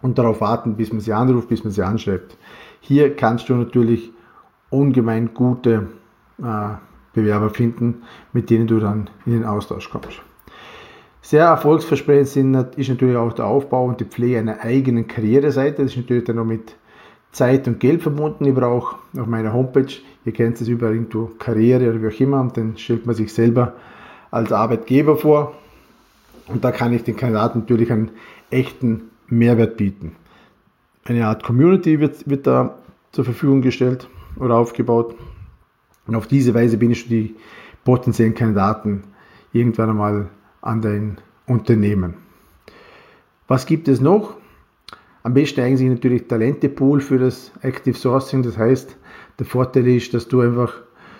und 0.00 0.18
darauf 0.18 0.40
warten, 0.40 0.76
bis 0.76 0.92
man 0.92 1.00
sie 1.00 1.12
anruft, 1.12 1.48
bis 1.48 1.64
man 1.64 1.72
sie 1.72 1.82
anschreibt. 1.82 2.36
Hier 2.80 3.14
kannst 3.16 3.48
du 3.48 3.54
natürlich 3.54 4.12
ungemein 4.70 5.34
gute 5.34 5.88
äh, 6.38 6.68
Bewerber 7.12 7.50
finden, 7.50 8.02
mit 8.32 8.50
denen 8.50 8.66
du 8.66 8.78
dann 8.78 9.10
in 9.26 9.32
den 9.32 9.44
Austausch 9.44 9.90
kommst. 9.90 10.22
Sehr 11.28 11.44
erfolgsversprechend 11.44 12.28
sind, 12.28 12.54
ist 12.78 12.88
natürlich 12.88 13.18
auch 13.18 13.34
der 13.34 13.44
Aufbau 13.44 13.84
und 13.84 14.00
die 14.00 14.06
Pflege 14.06 14.38
einer 14.38 14.60
eigenen 14.60 15.08
Karriereseite. 15.08 15.82
Das 15.82 15.90
ist 15.90 15.98
natürlich 15.98 16.24
dann 16.24 16.36
noch 16.36 16.46
mit 16.46 16.74
Zeit 17.32 17.68
und 17.68 17.80
Geld 17.80 18.00
verbunden. 18.00 18.46
Ich 18.46 18.54
brauche 18.54 18.96
auf 19.14 19.26
meiner 19.26 19.52
Homepage, 19.52 19.92
ihr 20.24 20.32
kennt 20.32 20.58
es 20.58 20.68
überall 20.68 20.94
irgendwo 20.94 21.26
Karriere 21.38 21.90
oder 21.90 22.00
wie 22.00 22.06
auch 22.08 22.20
immer, 22.20 22.40
und 22.40 22.56
dann 22.56 22.78
stellt 22.78 23.04
man 23.04 23.14
sich 23.14 23.30
selber 23.30 23.74
als 24.30 24.52
Arbeitgeber 24.52 25.18
vor. 25.18 25.52
Und 26.46 26.64
da 26.64 26.72
kann 26.72 26.94
ich 26.94 27.04
den 27.04 27.16
Kandidaten 27.16 27.58
natürlich 27.58 27.92
einen 27.92 28.12
echten 28.50 29.10
Mehrwert 29.26 29.76
bieten. 29.76 30.16
Eine 31.04 31.26
Art 31.26 31.42
Community 31.42 32.00
wird, 32.00 32.26
wird 32.26 32.46
da 32.46 32.78
zur 33.12 33.26
Verfügung 33.26 33.60
gestellt 33.60 34.08
oder 34.38 34.54
aufgebaut. 34.56 35.14
Und 36.06 36.14
auf 36.14 36.26
diese 36.26 36.54
Weise 36.54 36.78
bin 36.78 36.90
ich 36.90 37.06
die 37.06 37.36
potenziellen 37.84 38.34
Kandidaten 38.34 39.04
irgendwann 39.52 39.90
einmal 39.90 40.30
an 40.60 40.82
dein 40.82 41.18
Unternehmen. 41.46 42.14
Was 43.46 43.66
gibt 43.66 43.88
es 43.88 44.00
noch? 44.00 44.36
Am 45.22 45.34
besten 45.34 45.60
eigentlich 45.60 45.88
natürlich 45.88 46.28
Talentepool 46.28 47.00
für 47.00 47.18
das 47.18 47.50
Active 47.62 47.96
Sourcing. 47.96 48.42
Das 48.42 48.56
heißt, 48.56 48.96
der 49.38 49.46
Vorteil 49.46 49.86
ist, 49.88 50.14
dass 50.14 50.28
du 50.28 50.40
einfach, 50.40 50.72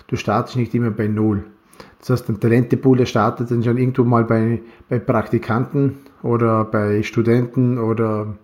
du 0.06 0.16
startest 0.16 0.56
nicht 0.56 0.74
immer 0.74 0.90
bei 0.90 1.08
Null. 1.08 1.44
Das 2.00 2.10
heißt, 2.10 2.28
ein 2.28 2.40
Talentepool, 2.40 2.98
der 2.98 3.06
startet 3.06 3.50
dann 3.50 3.62
schon 3.62 3.76
irgendwo 3.76 4.04
mal 4.04 4.24
bei, 4.24 4.60
bei 4.88 4.98
Praktikanten 4.98 5.98
oder 6.22 6.64
bei 6.64 7.02
Studenten 7.02 7.78
oder 7.78 8.34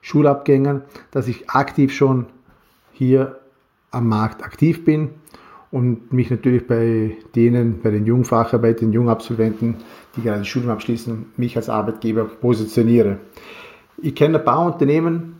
Schulabgängern, 0.00 0.82
dass 1.10 1.28
ich 1.28 1.50
aktiv 1.50 1.92
schon 1.92 2.26
hier 2.92 3.38
am 3.90 4.08
Markt 4.08 4.42
aktiv 4.42 4.84
bin 4.84 5.10
und 5.70 6.12
mich 6.12 6.30
natürlich 6.30 6.66
bei 6.66 7.16
denen, 7.34 7.80
bei 7.82 7.90
den 7.90 8.06
Jungfacharbeitern, 8.06 8.92
Jungabsolventen, 8.92 9.76
die 10.16 10.22
gerade 10.22 10.38
das 10.38 10.48
Studium 10.48 10.72
abschließen, 10.72 11.26
mich 11.36 11.56
als 11.56 11.68
Arbeitgeber 11.68 12.24
positioniere. 12.24 13.18
Ich 14.00 14.14
kenne 14.14 14.38
ein 14.38 14.44
paar 14.44 14.64
Unternehmen, 14.64 15.36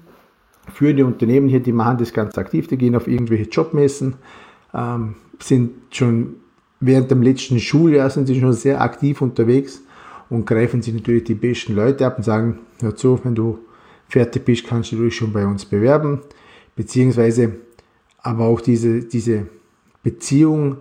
führende 0.72 1.06
Unternehmen 1.06 1.48
hier, 1.48 1.60
die 1.60 1.72
machen 1.72 1.98
das 1.98 2.12
ganz 2.12 2.36
aktiv, 2.36 2.68
die 2.68 2.76
gehen 2.76 2.94
auf 2.94 3.08
irgendwelche 3.08 3.48
Jobmessen, 3.48 4.16
ähm, 4.74 5.14
sind 5.38 5.70
schon 5.90 6.36
während 6.80 7.10
dem 7.10 7.22
letzten 7.22 7.58
Schuljahr 7.58 8.10
sind 8.10 8.26
sie 8.26 8.38
schon 8.38 8.52
sehr 8.52 8.80
aktiv 8.80 9.22
unterwegs 9.22 9.82
und 10.28 10.46
greifen 10.46 10.82
sich 10.82 10.94
natürlich 10.94 11.24
die 11.24 11.34
besten 11.34 11.74
Leute 11.74 12.06
ab 12.06 12.18
und 12.18 12.22
sagen, 12.22 12.58
hör 12.80 12.94
zu, 12.94 13.18
wenn 13.24 13.34
du 13.34 13.58
fertig 14.08 14.44
bist, 14.44 14.66
kannst 14.66 14.92
du 14.92 15.02
dich 15.02 15.16
schon 15.16 15.32
bei 15.32 15.46
uns 15.46 15.64
bewerben, 15.64 16.20
beziehungsweise 16.76 17.56
aber 18.18 18.44
auch 18.44 18.60
diese, 18.60 19.00
diese 19.00 19.46
Beziehung 20.02 20.78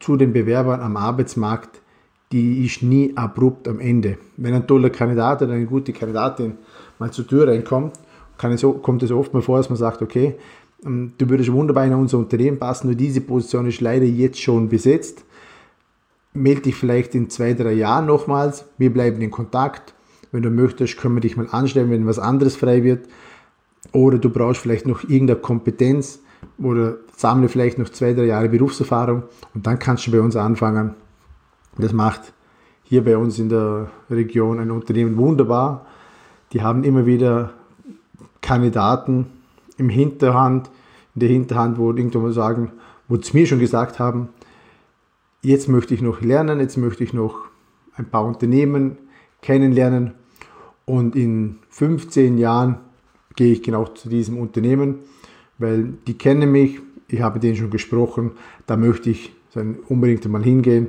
zu 0.00 0.16
den 0.16 0.32
Bewerbern 0.32 0.80
am 0.80 0.96
Arbeitsmarkt, 0.96 1.80
die 2.32 2.64
ist 2.64 2.82
nie 2.82 3.12
abrupt 3.14 3.68
am 3.68 3.78
Ende. 3.78 4.18
Wenn 4.36 4.54
ein 4.54 4.66
toller 4.66 4.90
Kandidat 4.90 5.42
oder 5.42 5.52
eine 5.52 5.66
gute 5.66 5.92
Kandidatin 5.92 6.54
mal 6.98 7.10
zur 7.10 7.26
Tür 7.26 7.48
reinkommt, 7.48 7.94
es, 8.42 8.66
kommt 8.82 9.02
es 9.02 9.12
oft 9.12 9.32
mal 9.34 9.42
vor, 9.42 9.58
dass 9.58 9.68
man 9.68 9.76
sagt, 9.76 10.02
okay, 10.02 10.34
ähm, 10.84 11.12
du 11.18 11.28
würdest 11.28 11.52
wunderbar 11.52 11.86
in 11.86 11.94
unser 11.94 12.18
Unternehmen 12.18 12.58
passen, 12.58 12.88
nur 12.88 12.96
diese 12.96 13.20
Position 13.20 13.66
ist 13.66 13.80
leider 13.80 14.04
jetzt 14.04 14.40
schon 14.40 14.68
besetzt. 14.68 15.24
Melde 16.34 16.62
dich 16.62 16.74
vielleicht 16.74 17.14
in 17.14 17.28
zwei, 17.28 17.52
drei 17.52 17.72
Jahren 17.72 18.06
nochmals. 18.06 18.64
Wir 18.78 18.92
bleiben 18.92 19.20
in 19.20 19.30
Kontakt. 19.30 19.94
Wenn 20.32 20.42
du 20.42 20.50
möchtest, 20.50 20.96
können 20.96 21.14
wir 21.14 21.20
dich 21.20 21.36
mal 21.36 21.48
anstellen, 21.50 21.90
wenn 21.90 22.06
was 22.06 22.18
anderes 22.18 22.56
frei 22.56 22.82
wird. 22.82 23.06
Oder 23.92 24.16
du 24.16 24.30
brauchst 24.30 24.62
vielleicht 24.62 24.86
noch 24.86 25.02
irgendeine 25.04 25.40
Kompetenz 25.40 26.20
oder 26.58 26.96
sammle 27.16 27.48
vielleicht 27.48 27.78
noch 27.78 27.88
zwei, 27.88 28.12
drei 28.14 28.24
Jahre 28.24 28.48
Berufserfahrung 28.48 29.24
und 29.54 29.66
dann 29.66 29.78
kannst 29.78 30.06
du 30.06 30.12
bei 30.12 30.20
uns 30.20 30.36
anfangen. 30.36 30.94
Das 31.78 31.92
macht 31.92 32.32
hier 32.84 33.04
bei 33.04 33.16
uns 33.16 33.38
in 33.38 33.48
der 33.48 33.90
Region 34.10 34.58
ein 34.58 34.70
Unternehmen 34.70 35.16
wunderbar. 35.16 35.86
Die 36.52 36.62
haben 36.62 36.84
immer 36.84 37.06
wieder 37.06 37.52
Kandidaten 38.40 39.26
im 39.78 39.88
Hinterhand, 39.88 40.70
in 41.14 41.20
der 41.20 41.28
Hinterhand, 41.28 41.78
wo 41.78 41.92
irgendwann 41.92 42.32
sagen, 42.32 42.72
wo 43.08 43.16
sie 43.16 43.36
mir 43.36 43.46
schon 43.46 43.58
gesagt 43.58 43.98
haben, 43.98 44.28
jetzt 45.40 45.68
möchte 45.68 45.94
ich 45.94 46.02
noch 46.02 46.20
lernen, 46.20 46.60
jetzt 46.60 46.76
möchte 46.76 47.04
ich 47.04 47.12
noch 47.12 47.46
ein 47.96 48.06
paar 48.06 48.24
Unternehmen 48.24 48.98
kennenlernen 49.40 50.12
und 50.84 51.16
in 51.16 51.58
15 51.70 52.38
Jahren 52.38 52.78
gehe 53.36 53.52
ich 53.52 53.62
genau 53.62 53.86
zu 53.86 54.08
diesem 54.08 54.38
Unternehmen 54.38 55.00
weil 55.62 55.94
die 56.06 56.18
kennen 56.18 56.50
mich, 56.52 56.80
ich 57.08 57.22
habe 57.22 57.40
denen 57.40 57.56
schon 57.56 57.70
gesprochen, 57.70 58.32
da 58.66 58.76
möchte 58.76 59.10
ich 59.10 59.32
unbedingt 59.88 60.26
mal 60.28 60.42
hingehen. 60.42 60.88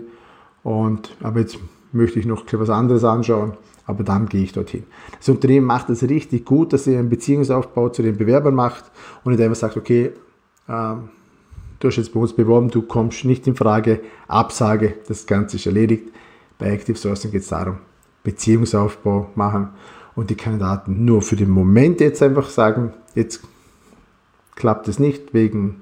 Und, 0.63 1.15
aber 1.21 1.41
jetzt 1.41 1.57
möchte 1.91 2.19
ich 2.19 2.25
noch 2.25 2.45
etwas 2.45 2.69
anderes 2.69 3.03
anschauen, 3.03 3.53
aber 3.85 4.03
dann 4.03 4.27
gehe 4.27 4.43
ich 4.43 4.53
dorthin. 4.53 4.83
Das 5.19 5.29
Unternehmen 5.29 5.67
macht 5.67 5.89
es 5.89 6.03
richtig 6.03 6.45
gut, 6.45 6.73
dass 6.73 6.85
sie 6.85 6.95
einen 6.95 7.09
Beziehungsaufbau 7.09 7.89
zu 7.89 8.01
den 8.01 8.17
Bewerbern 8.17 8.55
macht 8.55 8.85
und 9.23 9.31
nicht 9.31 9.41
einfach 9.41 9.57
sagt, 9.57 9.77
okay, 9.77 10.11
ähm, 10.69 11.09
du 11.79 11.87
hast 11.89 11.97
jetzt 11.97 12.13
bei 12.13 12.19
uns 12.19 12.33
beworben, 12.33 12.69
du 12.69 12.81
kommst 12.81 13.25
nicht 13.25 13.45
in 13.45 13.55
Frage, 13.55 13.99
Absage, 14.27 14.95
das 15.07 15.25
Ganze 15.25 15.57
ist 15.57 15.65
erledigt. 15.65 16.07
Bei 16.57 16.71
Active 16.71 16.97
Sourcing 16.97 17.31
geht 17.31 17.41
es 17.41 17.49
darum, 17.49 17.77
Beziehungsaufbau 18.23 19.31
machen 19.35 19.69
und 20.15 20.29
die 20.29 20.35
Kandidaten 20.35 21.03
nur 21.03 21.21
für 21.21 21.35
den 21.35 21.49
Moment 21.49 21.99
jetzt 21.99 22.23
einfach 22.23 22.49
sagen, 22.49 22.93
jetzt 23.15 23.41
klappt 24.55 24.87
es 24.87 24.99
nicht 24.99 25.33
wegen 25.33 25.81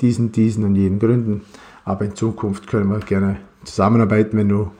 diesen, 0.00 0.32
diesen 0.32 0.64
und 0.64 0.74
jenen 0.74 0.98
Gründen. 0.98 1.42
Aber 1.84 2.04
in 2.04 2.14
Zukunft 2.14 2.66
können 2.66 2.90
wir 2.90 2.98
gerne 3.00 3.38
zusammenarbeiten, 3.64 4.36
wenn 4.36 4.48
du 4.48 4.70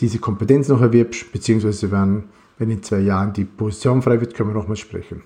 diese 0.00 0.18
Kompetenz 0.18 0.68
noch 0.68 0.80
erwirbst, 0.80 1.32
beziehungsweise 1.32 1.90
wenn, 1.90 2.24
wenn 2.58 2.70
in 2.70 2.82
zwei 2.82 3.00
Jahren 3.00 3.32
die 3.32 3.44
Position 3.44 4.02
frei 4.02 4.20
wird, 4.20 4.34
können 4.34 4.50
wir 4.50 4.54
nochmal 4.54 4.76
sprechen. 4.76 5.22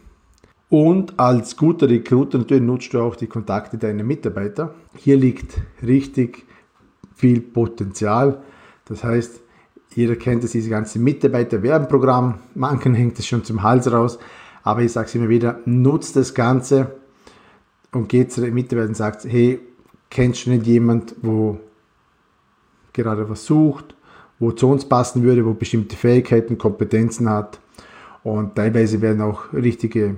Und 0.68 1.18
als 1.18 1.56
guter 1.56 1.88
Recruiter 1.88 2.38
natürlich 2.38 2.62
nutzt 2.62 2.94
du 2.94 3.00
auch 3.00 3.16
die 3.16 3.26
Kontakte 3.26 3.76
deiner 3.76 4.04
Mitarbeiter. 4.04 4.75
Hier 4.97 5.16
liegt 5.16 5.61
richtig 5.82 6.44
viel 7.16 7.40
Potenzial. 7.40 8.40
Das 8.85 9.02
heißt, 9.02 9.40
jeder 9.94 10.14
kennt 10.14 10.44
es, 10.44 10.52
dieses 10.52 10.70
ganze 10.70 11.00
Mitarbeiterwerbenprogramm. 11.00 12.37
Manchen 12.54 12.94
hängt 12.94 13.18
es 13.18 13.26
schon 13.26 13.42
zum 13.42 13.64
Hals 13.64 13.90
raus. 13.90 14.20
Aber 14.62 14.82
ich 14.82 14.92
sage 14.92 15.09
es 15.09 15.14
immer 15.16 15.28
wieder, 15.28 15.59
nutzt 15.64 16.14
das 16.14 16.35
Ganze 16.35 17.00
und 17.92 18.09
geht 18.09 18.32
zu 18.32 18.40
den 18.40 18.54
Mitarbeitern 18.54 18.90
und 18.90 18.97
sagt, 18.97 19.25
hey, 19.25 19.61
kennst 20.11 20.47
du 20.47 20.50
nicht 20.50 20.66
jemand, 20.66 21.14
wo 21.23 21.59
gerade 22.92 23.28
was 23.28 23.44
sucht, 23.47 23.94
wo 24.38 24.52
zu 24.52 24.68
uns 24.68 24.85
passen 24.85 25.23
würde, 25.23 25.44
wo 25.44 25.54
bestimmte 25.54 25.97
Fähigkeiten, 25.97 26.59
Kompetenzen 26.59 27.28
hat. 27.28 27.61
Und 28.23 28.54
teilweise 28.54 29.00
werden 29.00 29.23
auch 29.23 29.52
richtige 29.52 30.16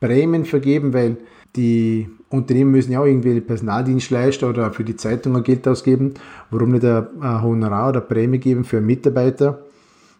Prämien 0.00 0.44
vergeben, 0.44 0.92
weil 0.92 1.16
die 1.54 2.08
Unternehmen 2.28 2.70
müssen 2.70 2.92
ja 2.92 3.00
auch 3.00 3.06
irgendwie 3.06 3.40
Personaldienstleister 3.40 4.48
oder 4.48 4.72
für 4.72 4.84
die 4.84 4.96
Zeitungen 4.96 5.42
Geld 5.42 5.68
ausgeben. 5.68 6.14
Warum 6.50 6.72
nicht 6.72 6.84
ein 6.84 7.42
Honorar 7.42 7.90
oder 7.90 8.00
Prämie 8.00 8.38
geben 8.38 8.64
für 8.64 8.78
einen 8.78 8.86
Mitarbeiter, 8.86 9.62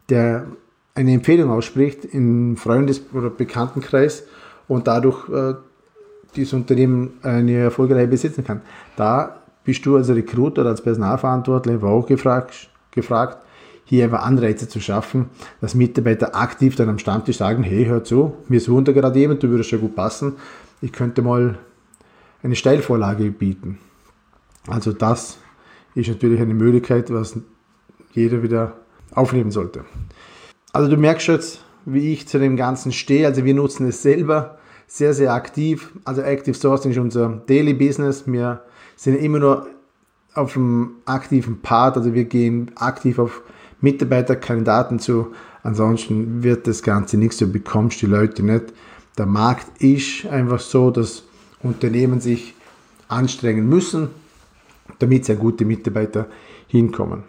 der 0.09 0.47
eine 0.95 1.13
Empfehlung 1.13 1.51
ausspricht 1.51 2.05
im 2.05 2.57
Freundes- 2.57 3.03
oder 3.15 3.31
Bekanntenkreis 3.31 4.25
und 4.69 4.87
dadurch 4.87 5.29
äh, 5.31 5.55
dieses 6.37 6.53
Unternehmen 6.53 7.15
eine 7.23 7.57
erfolgreiche 7.59 8.09
besitzen 8.09 8.45
kann. 8.45 8.63
Da 8.97 9.43
bist 9.65 9.85
du 9.87 9.97
als 9.97 10.09
Recruiter 10.09 10.65
als 10.67 10.83
Personalverantwortlicher 10.83 11.85
auch 11.85 12.07
gefragt, 12.07 12.71
gefragt, 12.91 13.39
hier 13.85 14.05
einfach 14.05 14.23
Anreize 14.23 14.69
zu 14.69 14.81
schaffen, 14.81 15.27
dass 15.61 15.75
Mitarbeiter 15.75 16.35
aktiv 16.35 16.77
dann 16.77 16.89
am 16.89 16.99
Stammtisch 16.99 17.37
sagen, 17.39 17.63
hey, 17.63 17.85
hör 17.85 18.05
zu, 18.05 18.35
wir 18.49 18.61
suchen 18.61 18.85
da 18.85 18.93
gerade 18.93 19.19
jemand, 19.19 19.43
du 19.43 19.51
würdest 19.51 19.71
schon 19.71 19.81
gut 19.81 19.95
passen, 19.95 20.35
ich 20.81 20.93
könnte 20.93 21.23
mal 21.23 21.59
eine 22.43 22.57
Steilvorlage 22.57 23.31
bieten. 23.31 23.79
Also 24.67 24.93
das 24.93 25.39
ist 25.95 26.09
natürlich 26.09 26.41
eine 26.41 26.55
Möglichkeit, 26.55 27.13
was 27.13 27.39
jeder 28.13 28.43
wieder 28.43 28.75
aufnehmen 29.15 29.51
sollte. 29.51 29.85
Also 30.73 30.89
du 30.89 30.97
merkst 30.97 31.29
jetzt, 31.29 31.65
wie 31.85 32.13
ich 32.13 32.29
zu 32.29 32.39
dem 32.39 32.57
Ganzen 32.57 32.93
stehe. 32.93 33.27
Also 33.27 33.45
wir 33.45 33.55
nutzen 33.55 33.87
es 33.89 34.03
selber 34.03 34.59
sehr, 34.93 35.15
sehr 35.15 35.33
aktiv. 35.33 35.91
Also 36.05 36.21
Active 36.21 36.55
Sourcing 36.55 36.91
ist 36.91 36.99
unser 36.99 37.43
Daily 37.47 37.73
Business. 37.73 38.25
Wir 38.27 38.63
sind 38.95 39.17
immer 39.17 39.39
nur 39.39 39.67
auf 40.35 40.53
dem 40.53 40.97
aktiven 41.07 41.63
Part, 41.63 41.97
also 41.97 42.13
wir 42.13 42.25
gehen 42.25 42.71
aktiv 42.75 43.19
auf 43.19 43.41
Mitarbeiterkandidaten 43.81 44.99
zu. 44.99 45.33
Ansonsten 45.63 46.43
wird 46.43 46.67
das 46.67 46.83
Ganze 46.83 47.17
nichts, 47.17 47.39
du 47.39 47.47
bekommst 47.51 48.03
die 48.03 48.07
Leute 48.07 48.43
nicht. 48.43 48.67
Der 49.17 49.25
Markt 49.25 49.81
ist 49.81 50.27
einfach 50.27 50.61
so, 50.61 50.91
dass 50.91 51.23
Unternehmen 51.63 52.21
sich 52.21 52.55
anstrengen 53.09 53.67
müssen, 53.67 54.09
damit 54.99 55.25
sehr 55.25 55.37
gute 55.37 55.65
Mitarbeiter 55.65 56.27
hinkommen. 56.67 57.25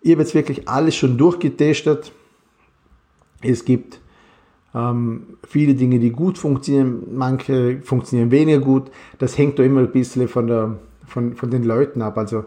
Ich 0.00 0.10
habe 0.10 0.22
jetzt 0.22 0.34
wirklich 0.34 0.68
alles 0.68 0.96
schon 0.96 1.16
durchgetestet. 1.16 2.10
Es 3.42 3.64
gibt 3.64 4.00
ähm, 4.74 5.38
viele 5.46 5.74
Dinge, 5.74 5.98
die 5.98 6.10
gut 6.10 6.38
funktionieren, 6.38 7.02
manche 7.14 7.80
funktionieren 7.82 8.30
weniger 8.30 8.60
gut. 8.60 8.90
Das 9.18 9.36
hängt 9.36 9.58
da 9.58 9.62
immer 9.62 9.80
ein 9.80 9.92
bisschen 9.92 10.28
von, 10.28 10.46
der, 10.46 10.78
von, 11.06 11.34
von 11.34 11.50
den 11.50 11.64
Leuten 11.64 12.02
ab. 12.02 12.18
Also 12.18 12.44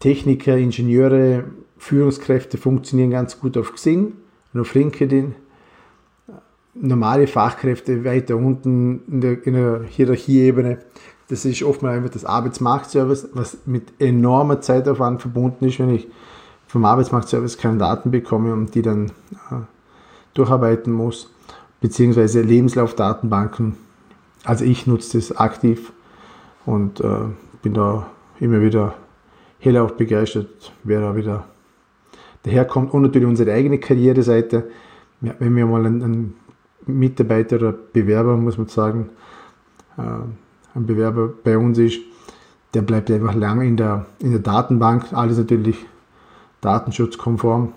Techniker, 0.00 0.56
Ingenieure, 0.56 1.44
Führungskräfte 1.76 2.56
funktionieren 2.56 3.10
ganz 3.10 3.38
gut 3.40 3.56
auf 3.58 3.74
Xing 3.74 4.12
und 4.52 4.60
auf 4.60 4.74
LinkedIn. 4.74 5.34
Normale 6.74 7.26
Fachkräfte 7.26 8.04
weiter 8.04 8.36
unten 8.36 9.02
in 9.06 9.20
der, 9.20 9.46
in 9.46 9.54
der 9.54 9.82
Hierarchieebene, 9.84 10.78
das 11.28 11.44
ist 11.44 11.62
oftmals 11.62 11.96
einfach 11.96 12.10
das 12.10 12.24
Arbeitsmarktservice, 12.24 13.30
was 13.32 13.58
mit 13.64 13.92
enormer 13.98 14.60
Zeitaufwand 14.60 15.22
verbunden 15.22 15.64
ist, 15.66 15.78
wenn 15.78 15.94
ich 15.94 16.08
vom 16.66 16.84
Arbeitsmarktservice 16.84 17.56
keine 17.56 17.78
Daten 17.78 18.10
bekomme 18.10 18.52
und 18.52 18.74
die 18.74 18.82
dann 18.82 19.06
äh, 19.50 19.62
durcharbeiten 20.34 20.92
muss, 20.92 21.33
beziehungsweise 21.84 22.40
Lebenslaufdatenbanken. 22.40 23.74
Also 24.42 24.64
ich 24.64 24.86
nutze 24.86 25.18
das 25.18 25.36
aktiv 25.36 25.92
und 26.64 26.98
äh, 27.00 27.26
bin 27.60 27.74
da 27.74 28.06
immer 28.40 28.62
wieder 28.62 28.94
hellauf 29.58 29.94
begeistert, 29.94 30.72
wer 30.82 31.02
da 31.02 31.14
wieder 31.14 31.44
daherkommt. 32.42 32.94
Und 32.94 33.02
natürlich 33.02 33.28
unsere 33.28 33.52
eigene 33.52 33.76
Karriereseite. 33.76 34.70
Ja, 35.20 35.34
wenn 35.38 35.54
wir 35.54 35.66
mal 35.66 35.84
einen, 35.84 36.02
einen, 36.02 36.34
Mitarbeiter 36.86 37.56
oder 37.56 37.72
Bewerber, 37.72 38.38
muss 38.38 38.56
man 38.56 38.68
sagen, 38.68 39.10
äh, 39.98 40.00
ein 40.74 40.86
Bewerber 40.86 41.34
bei 41.44 41.58
uns 41.58 41.76
ist, 41.76 42.00
der 42.72 42.80
bleibt 42.80 43.10
einfach 43.10 43.34
lange 43.34 43.66
in 43.66 43.76
der, 43.76 44.06
in 44.20 44.30
der 44.30 44.40
Datenbank. 44.40 45.12
Alles 45.12 45.36
natürlich 45.36 45.84
datenschutzkonform. 46.62 47.74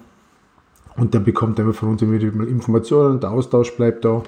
Und 0.97 1.13
der 1.13 1.19
bekommt 1.19 1.59
einfach 1.59 1.75
von 1.75 1.89
uns 1.89 2.01
immer 2.01 2.19
Informationen 2.19 3.13
und 3.13 3.23
der 3.23 3.31
Austausch 3.31 3.71
bleibt 3.77 4.03
da. 4.03 4.23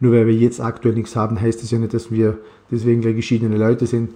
Nur 0.00 0.12
weil 0.12 0.26
wir 0.26 0.34
jetzt 0.34 0.60
aktuell 0.60 0.94
nichts 0.94 1.16
haben, 1.16 1.40
heißt 1.40 1.62
das 1.62 1.70
ja 1.70 1.78
nicht, 1.78 1.94
dass 1.94 2.10
wir 2.10 2.38
deswegen 2.70 3.00
gleich 3.00 3.16
geschiedene 3.16 3.56
Leute 3.56 3.86
sind. 3.86 4.12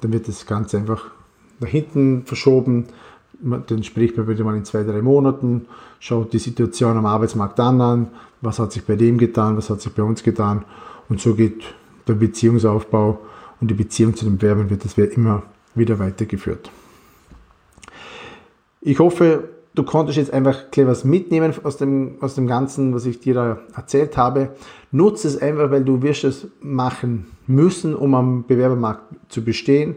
Dann 0.00 0.12
wird 0.12 0.28
das 0.28 0.46
Ganze 0.46 0.76
einfach 0.76 1.10
nach 1.60 1.68
hinten 1.68 2.22
verschoben. 2.24 2.86
Dann 3.40 3.82
spricht 3.82 4.16
man 4.16 4.28
wieder 4.28 4.44
mal 4.44 4.56
in 4.56 4.64
zwei, 4.64 4.82
drei 4.82 5.02
Monaten, 5.02 5.66
schaut 5.98 6.32
die 6.32 6.38
Situation 6.38 6.96
am 6.96 7.06
Arbeitsmarkt 7.06 7.58
an, 7.60 8.08
was 8.40 8.58
hat 8.58 8.72
sich 8.72 8.84
bei 8.84 8.96
dem 8.96 9.18
getan, 9.18 9.56
was 9.56 9.68
hat 9.68 9.80
sich 9.80 9.92
bei 9.92 10.02
uns 10.02 10.22
getan. 10.22 10.64
Und 11.08 11.20
so 11.20 11.34
geht 11.34 11.62
der 12.06 12.14
Beziehungsaufbau 12.14 13.18
und 13.60 13.70
die 13.70 13.74
Beziehung 13.74 14.14
zu 14.14 14.24
den 14.24 14.38
Bewerbern 14.38 14.70
wird 14.70 14.84
das 14.84 14.96
immer 14.96 15.42
wieder 15.74 15.98
weitergeführt. 15.98 16.70
Ich 18.80 18.98
hoffe, 18.98 19.48
du 19.76 19.82
konntest 19.84 20.18
jetzt 20.18 20.32
einfach 20.32 20.64
was 20.74 21.04
mitnehmen 21.04 21.54
aus 21.62 21.76
dem, 21.76 22.16
aus 22.20 22.34
dem 22.34 22.46
Ganzen, 22.46 22.94
was 22.94 23.06
ich 23.06 23.20
dir 23.20 23.34
da 23.34 23.58
erzählt 23.76 24.16
habe. 24.16 24.50
Nutze 24.90 25.28
es 25.28 25.40
einfach, 25.40 25.70
weil 25.70 25.84
du 25.84 26.02
wirst 26.02 26.24
es 26.24 26.48
machen 26.60 27.26
müssen, 27.46 27.94
um 27.94 28.14
am 28.14 28.44
Bewerbermarkt 28.46 29.02
zu 29.28 29.44
bestehen. 29.44 29.96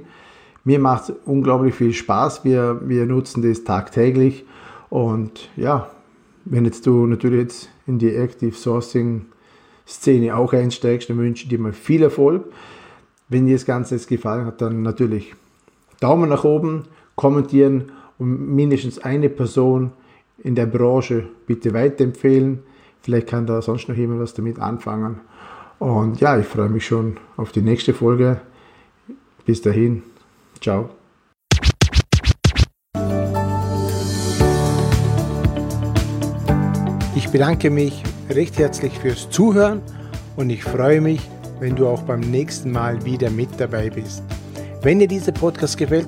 Mir 0.65 0.79
macht 0.79 1.09
es 1.09 1.15
unglaublich 1.25 1.73
viel 1.73 1.93
Spaß. 1.93 2.43
Wir, 2.43 2.81
wir 2.85 3.05
nutzen 3.05 3.41
das 3.41 3.63
tagtäglich. 3.63 4.45
Und 4.89 5.49
ja, 5.55 5.89
wenn 6.43 6.65
jetzt 6.65 6.85
du 6.85 7.07
natürlich 7.07 7.39
jetzt 7.39 7.69
in 7.87 7.97
die 7.99 8.13
Active 8.13 8.51
Sourcing 8.51 9.25
Szene 9.87 10.35
auch 10.35 10.53
einsteigst, 10.53 11.09
dann 11.09 11.17
wünsche 11.17 11.43
ich 11.43 11.49
dir 11.49 11.57
mal 11.57 11.73
viel 11.73 12.03
Erfolg. 12.03 12.45
Wenn 13.29 13.45
dir 13.45 13.55
das 13.55 13.65
Ganze 13.65 13.95
jetzt 13.95 14.07
gefallen 14.07 14.45
hat, 14.45 14.61
dann 14.61 14.81
natürlich 14.81 15.35
Daumen 16.01 16.29
nach 16.29 16.43
oben, 16.43 16.83
kommentieren 17.15 17.91
und 18.19 18.55
mindestens 18.55 18.99
eine 18.99 19.29
Person 19.29 19.91
in 20.37 20.53
der 20.53 20.67
Branche 20.67 21.27
bitte 21.47 21.73
weiterempfehlen. 21.73 22.59
Vielleicht 23.01 23.27
kann 23.27 23.47
da 23.47 23.61
sonst 23.61 23.89
noch 23.89 23.95
jemand 23.95 24.19
was 24.19 24.33
damit 24.33 24.59
anfangen. 24.59 25.21
Und 25.79 26.19
ja, 26.19 26.37
ich 26.37 26.45
freue 26.45 26.69
mich 26.69 26.85
schon 26.85 27.17
auf 27.37 27.51
die 27.51 27.61
nächste 27.61 27.93
Folge. 27.93 28.41
Bis 29.45 29.61
dahin, 29.61 30.03
ciao. 30.61 30.89
Ich 37.15 37.29
bedanke 37.29 37.69
mich 37.69 38.03
recht 38.29 38.57
herzlich 38.57 38.97
fürs 38.99 39.29
Zuhören 39.29 39.81
und 40.35 40.49
ich 40.49 40.63
freue 40.63 41.01
mich, 41.01 41.21
wenn 41.59 41.75
du 41.75 41.87
auch 41.87 42.03
beim 42.03 42.21
nächsten 42.21 42.71
Mal 42.71 43.03
wieder 43.05 43.29
mit 43.29 43.49
dabei 43.57 43.89
bist. 43.89 44.23
Wenn 44.81 44.99
dir 44.99 45.07
dieser 45.07 45.31
Podcast 45.31 45.77
gefällt, 45.77 46.07